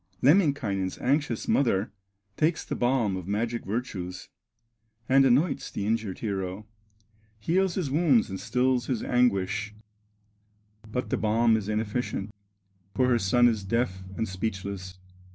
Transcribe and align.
Lemminkainen's 0.23 0.97
anxious 0.97 1.47
mother 1.47 1.91
Takes 2.35 2.65
the 2.65 2.73
balm 2.73 3.15
of 3.15 3.27
magic 3.27 3.63
virtues, 3.63 4.29
And 5.07 5.25
anoints 5.25 5.69
the 5.69 5.85
injured 5.85 6.17
hero, 6.17 6.65
Heals 7.39 7.75
his 7.75 7.91
wounds 7.91 8.27
and 8.27 8.39
stills 8.39 8.87
his 8.87 9.03
anguish; 9.03 9.75
But 10.91 11.11
the 11.11 11.17
balm 11.17 11.55
is 11.55 11.69
inefficient, 11.69 12.33
For 12.95 13.09
her 13.09 13.19
son 13.19 13.47
is 13.47 13.63
deaf 13.63 14.01
and 14.17 14.27
speechless. 14.27 14.97